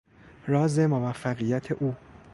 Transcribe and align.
راز 0.47 0.79
موفقیت 0.79 1.71
او 1.79 1.95